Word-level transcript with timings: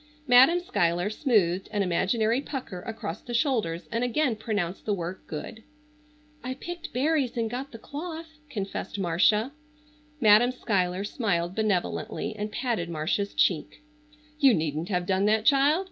Madam 0.25 0.59
Schuyler 0.59 1.11
smoothed 1.11 1.69
an 1.71 1.83
imaginary 1.83 2.41
pucker 2.41 2.81
across 2.87 3.21
the 3.21 3.35
shoulders 3.35 3.87
and 3.91 4.03
again 4.03 4.35
pronounced 4.35 4.83
the 4.87 4.95
work 4.95 5.27
good. 5.27 5.61
"I 6.43 6.55
picked 6.55 6.91
berries 6.91 7.37
and 7.37 7.47
got 7.47 7.71
the 7.71 7.77
cloth," 7.77 8.39
confessed 8.49 8.97
Marcia. 8.97 9.51
Madam 10.19 10.51
Schuyler 10.53 11.03
smiled 11.03 11.53
benevolently 11.53 12.35
and 12.35 12.51
patted 12.51 12.89
Marcia's 12.89 13.35
cheek. 13.35 13.83
"You 14.39 14.55
needn't 14.55 14.89
have 14.89 15.05
done 15.05 15.25
that, 15.25 15.45
child. 15.45 15.79